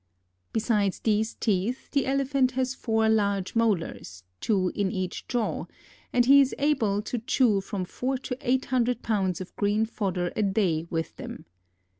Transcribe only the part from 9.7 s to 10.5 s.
fodder a